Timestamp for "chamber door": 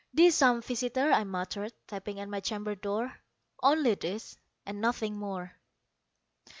2.39-3.19